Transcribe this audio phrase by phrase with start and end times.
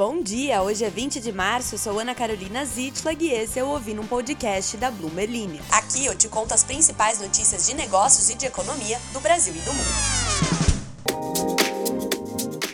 [0.00, 3.68] Bom dia, hoje é 20 de março, sou Ana Carolina Zitlag e esse é o
[3.68, 8.34] Ouvindo um Podcast da Bloomberg Aqui eu te conto as principais notícias de negócios e
[8.34, 9.90] de economia do Brasil e do mundo.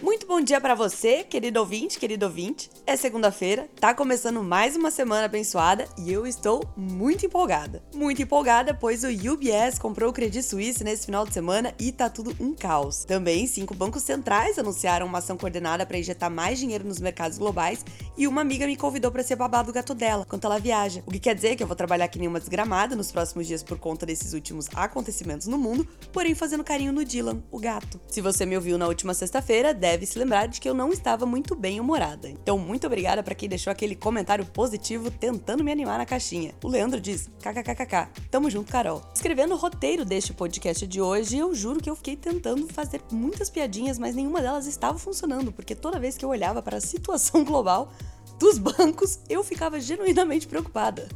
[0.04, 2.70] Muito bom dia para você, querido ouvinte, querido ouvinte.
[2.88, 7.82] É segunda-feira, tá começando mais uma semana abençoada e eu estou muito empolgada.
[7.92, 12.08] Muito empolgada, pois o UBS comprou o Credit Suisse nesse final de semana e tá
[12.08, 13.04] tudo um caos.
[13.04, 17.84] Também, cinco bancos centrais anunciaram uma ação coordenada para injetar mais dinheiro nos mercados globais
[18.16, 21.02] e uma amiga me convidou para ser babado do gato dela, enquanto ela viaja.
[21.06, 23.64] O que quer dizer que eu vou trabalhar que nem uma desgramada nos próximos dias
[23.64, 28.00] por conta desses últimos acontecimentos no mundo, porém fazendo carinho no Dylan, o gato.
[28.06, 31.26] Se você me ouviu na última sexta-feira, deve se lembrar de que eu não estava
[31.26, 32.28] muito bem humorada.
[32.28, 36.52] Então, muito obrigada para quem deixou aquele comentário positivo tentando me animar na caixinha.
[36.64, 38.08] O Leandro diz: kkkk.
[38.28, 39.00] Tamo junto, Carol.
[39.14, 43.48] Escrevendo o roteiro deste podcast de hoje, eu juro que eu fiquei tentando fazer muitas
[43.48, 47.44] piadinhas, mas nenhuma delas estava funcionando, porque toda vez que eu olhava para a situação
[47.44, 47.92] global
[48.36, 51.08] dos bancos, eu ficava genuinamente preocupada.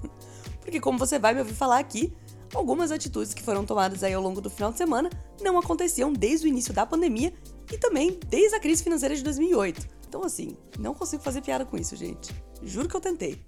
[0.61, 2.13] Porque, como você vai me ouvir falar aqui,
[2.55, 6.47] algumas atitudes que foram tomadas aí ao longo do final de semana não aconteciam desde
[6.47, 7.33] o início da pandemia
[7.73, 10.00] e também desde a crise financeira de 2008.
[10.11, 12.35] Então, assim, não consigo fazer piada com isso, gente.
[12.65, 13.41] Juro que eu tentei.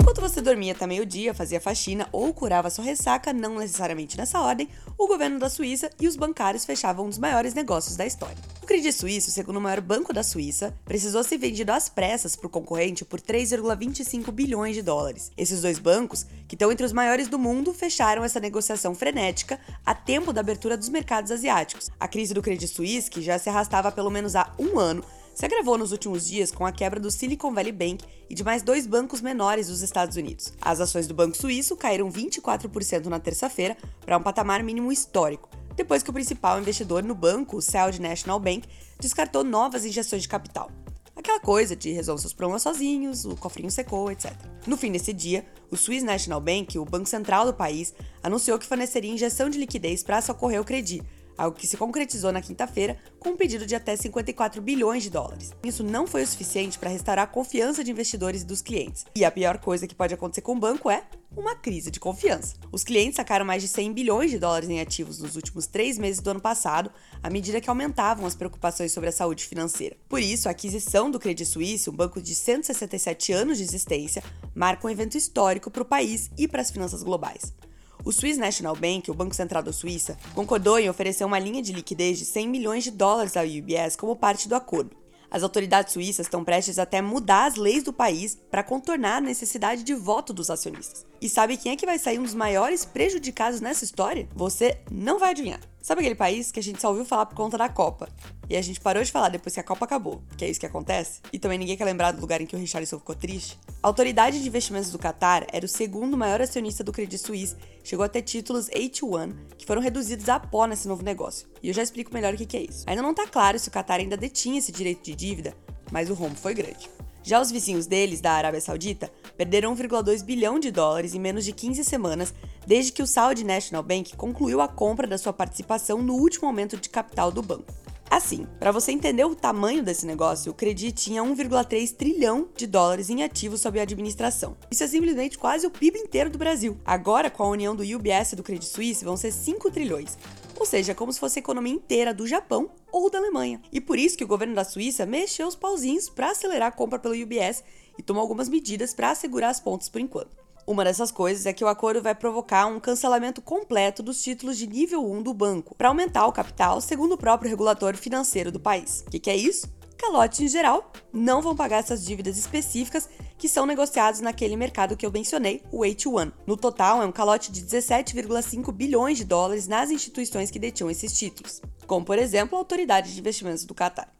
[0.00, 4.68] Enquanto você dormia até meio-dia, fazia faxina ou curava sua ressaca, não necessariamente nessa ordem,
[4.98, 8.36] o governo da Suíça e os bancários fechavam um dos maiores negócios da história.
[8.70, 12.50] Credit Suisse, segundo o maior banco da Suíça, precisou ser vendido às pressas para o
[12.50, 15.32] concorrente por 3,25 bilhões de dólares.
[15.36, 19.92] Esses dois bancos, que estão entre os maiores do mundo, fecharam essa negociação frenética a
[19.92, 21.90] tempo da abertura dos mercados asiáticos.
[21.98, 25.02] A crise do Credit Suisse, que já se arrastava pelo menos há um ano,
[25.34, 28.62] se agravou nos últimos dias com a quebra do Silicon Valley Bank e de mais
[28.62, 30.52] dois bancos menores dos Estados Unidos.
[30.60, 33.76] As ações do Banco Suíço caíram 24% na terça-feira
[34.06, 38.38] para um patamar mínimo histórico, depois que o principal investidor no banco, o Saudi National
[38.38, 38.68] Bank,
[38.98, 40.70] descartou novas injeções de capital.
[41.16, 44.32] Aquela coisa de resolver seus problemas sozinhos, o cofrinho secou, etc.
[44.66, 47.92] No fim desse dia, o Swiss National Bank, o banco central do país,
[48.22, 51.02] anunciou que forneceria injeção de liquidez para socorrer o Credit,
[51.36, 55.52] algo que se concretizou na quinta-feira com um pedido de até 54 bilhões de dólares.
[55.64, 59.04] Isso não foi o suficiente para restaurar a confiança de investidores e dos clientes.
[59.14, 61.02] E a pior coisa que pode acontecer com o banco é
[61.36, 62.56] uma crise de confiança.
[62.72, 66.20] Os clientes sacaram mais de 100 bilhões de dólares em ativos nos últimos três meses
[66.20, 66.90] do ano passado,
[67.22, 69.96] à medida que aumentavam as preocupações sobre a saúde financeira.
[70.08, 74.22] Por isso, a aquisição do Credit Suisse, um banco de 167 anos de existência,
[74.54, 77.54] marca um evento histórico para o país e para as finanças globais.
[78.02, 81.72] O Swiss National Bank, o Banco Central da Suíça, concordou em oferecer uma linha de
[81.72, 84.99] liquidez de 100 milhões de dólares ao UBS como parte do acordo.
[85.30, 89.84] As autoridades suíças estão prestes até mudar as leis do país para contornar a necessidade
[89.84, 91.06] de voto dos acionistas.
[91.20, 94.28] E sabe quem é que vai sair um dos maiores prejudicados nessa história?
[94.34, 95.60] Você não vai adivinhar.
[95.82, 98.08] Sabe aquele país que a gente só ouviu falar por conta da Copa?
[98.50, 100.66] E a gente parou de falar depois que a Copa acabou, que é isso que
[100.66, 101.20] acontece?
[101.32, 103.58] E também ninguém quer lembrar do lugar em que o Richarlison ficou triste?
[103.82, 108.04] A Autoridade de Investimentos do Qatar era o segundo maior acionista do Credit Suisse, chegou
[108.04, 111.48] a ter títulos AT1, que foram reduzidos a pó nesse novo negócio.
[111.62, 112.84] E eu já explico melhor o que é isso.
[112.86, 115.56] Ainda não tá claro se o Qatar ainda detinha esse direito de dívida,
[115.90, 116.90] mas o rombo foi grande.
[117.22, 121.52] Já os vizinhos deles, da Arábia Saudita, perderam 1,2 bilhão de dólares em menos de
[121.52, 122.34] 15 semanas
[122.66, 126.76] desde que o Saudi National Bank concluiu a compra da sua participação no último aumento
[126.76, 127.72] de capital do banco.
[128.10, 133.08] Assim, para você entender o tamanho desse negócio, o Credit tinha 1,3 trilhão de dólares
[133.08, 134.56] em ativos sob administração.
[134.68, 136.76] Isso é simplesmente quase o PIB inteiro do Brasil.
[136.84, 140.18] Agora, com a união do UBS e do Credit Suisse, vão ser 5 trilhões.
[140.60, 143.62] Ou seja, como se fosse a economia inteira do Japão ou da Alemanha.
[143.72, 146.98] E por isso que o governo da Suíça mexeu os pauzinhos para acelerar a compra
[146.98, 147.64] pelo UBS
[147.98, 150.36] e tomou algumas medidas para assegurar as pontas por enquanto.
[150.66, 154.66] Uma dessas coisas é que o acordo vai provocar um cancelamento completo dos títulos de
[154.66, 159.02] nível 1 do banco, para aumentar o capital, segundo o próprio regulador financeiro do país.
[159.06, 159.66] O que, que é isso?
[159.96, 163.08] Calotes em geral não vão pagar essas dívidas específicas
[163.40, 166.30] que são negociados naquele mercado que eu mencionei, o H1.
[166.46, 171.10] No total, é um calote de 17,5 bilhões de dólares nas instituições que detinham esses
[171.18, 174.12] títulos, como por exemplo a Autoridade de Investimentos do Catar.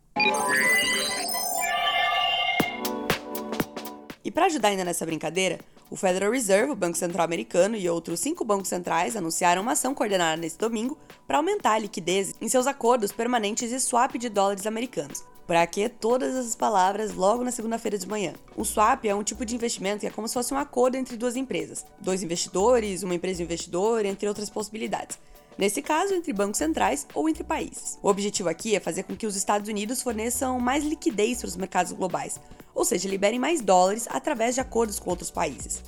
[4.25, 5.59] E para ajudar ainda nessa brincadeira,
[5.91, 9.95] o Federal Reserve, o Banco Central Americano e outros cinco bancos centrais anunciaram uma ação
[9.95, 10.97] coordenada nesse domingo
[11.27, 15.23] para aumentar a liquidez em seus acordos permanentes de swap de dólares americanos.
[15.51, 18.35] Para que todas essas palavras logo na segunda-feira de manhã?
[18.57, 21.17] O swap é um tipo de investimento que é como se fosse um acordo entre
[21.17, 25.19] duas empresas, dois investidores, uma empresa investidora, entre outras possibilidades.
[25.59, 27.99] Nesse caso, entre bancos centrais ou entre países.
[28.01, 31.57] O objetivo aqui é fazer com que os Estados Unidos forneçam mais liquidez para os
[31.57, 32.39] mercados globais,
[32.73, 35.83] ou seja, liberem mais dólares através de acordos com outros países.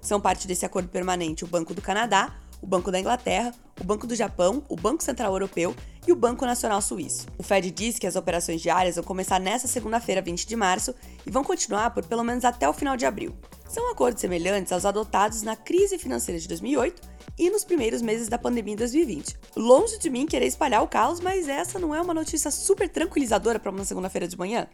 [0.00, 4.06] São parte desse acordo permanente o Banco do Canadá, o Banco da Inglaterra, o Banco
[4.06, 5.74] do Japão, o Banco Central Europeu
[6.06, 7.26] e o Banco Nacional Suíço.
[7.36, 10.94] O Fed diz que as operações diárias vão começar nesta segunda-feira, 20 de março,
[11.26, 13.34] e vão continuar por pelo menos até o final de abril.
[13.68, 17.02] São acordos semelhantes aos adotados na crise financeira de 2008
[17.38, 19.36] e nos primeiros meses da pandemia em 2020.
[19.56, 23.58] Longe de mim querer espalhar o caos, mas essa não é uma notícia super tranquilizadora
[23.58, 24.66] para uma segunda-feira de manhã?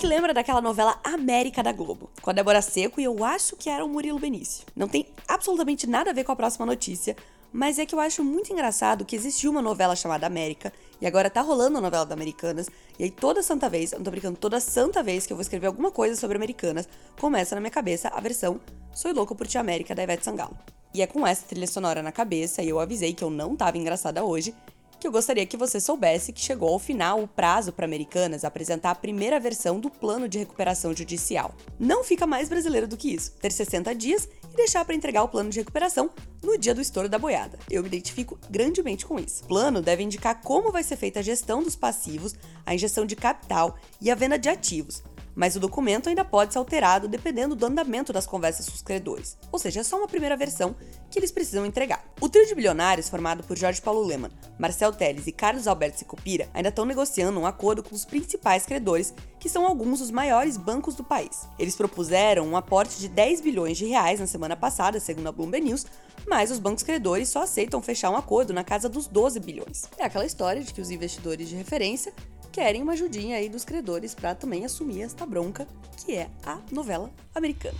[0.00, 2.08] Que lembra daquela novela América da Globo?
[2.22, 4.64] Com a Débora Seco e eu acho que era o Murilo Benício.
[4.74, 7.14] Não tem absolutamente nada a ver com a próxima notícia,
[7.52, 11.28] mas é que eu acho muito engraçado que existiu uma novela chamada América, e agora
[11.28, 14.38] tá rolando a novela da Americanas, e aí toda santa vez, eu não tô brincando,
[14.38, 16.88] toda santa vez que eu vou escrever alguma coisa sobre Americanas,
[17.20, 18.58] começa na minha cabeça a versão
[18.94, 20.56] Sou louco por Ti América da Ivete Sangalo.
[20.94, 23.76] E é com essa trilha sonora na cabeça, e eu avisei que eu não tava
[23.76, 24.54] engraçada hoje,
[25.00, 28.90] que eu gostaria que você soubesse que chegou ao final o prazo para Americanas apresentar
[28.90, 31.54] a primeira versão do plano de recuperação judicial.
[31.78, 35.28] Não fica mais brasileiro do que isso, ter 60 dias e deixar para entregar o
[35.28, 36.10] plano de recuperação
[36.42, 37.58] no dia do estouro da boiada.
[37.70, 39.42] Eu me identifico grandemente com isso.
[39.44, 42.34] O plano deve indicar como vai ser feita a gestão dos passivos,
[42.66, 45.02] a injeção de capital e a venda de ativos,
[45.34, 49.36] mas o documento ainda pode ser alterado dependendo do andamento das conversas com os credores.
[49.50, 50.74] Ou seja, é só uma primeira versão
[51.10, 52.04] que eles precisam entregar.
[52.20, 56.48] O trio de bilionários, formado por Jorge Paulo Leman, Marcel Teles e Carlos Alberto Sicupira,
[56.54, 60.94] ainda estão negociando um acordo com os principais credores, que são alguns dos maiores bancos
[60.94, 61.48] do país.
[61.58, 65.66] Eles propuseram um aporte de 10 bilhões de reais na semana passada, segundo a Bloomberg
[65.66, 65.86] News,
[66.28, 69.84] mas os bancos credores só aceitam fechar um acordo na casa dos 12 bilhões.
[69.98, 72.12] É aquela história de que os investidores de referência
[72.52, 75.66] querem uma ajudinha aí dos credores para também assumir esta bronca,
[75.96, 77.78] que é a novela Americanas.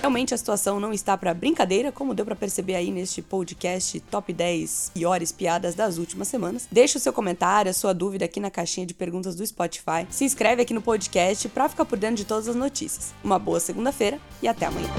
[0.00, 4.32] Realmente a situação não está para brincadeira, como deu para perceber aí neste podcast Top
[4.32, 6.68] 10 piores piadas das últimas semanas.
[6.70, 10.06] Deixa o seu comentário, a sua dúvida aqui na caixinha de perguntas do Spotify.
[10.08, 13.12] Se inscreve aqui no podcast para ficar por dentro de todas as notícias.
[13.24, 14.90] Uma boa segunda-feira e até amanhã.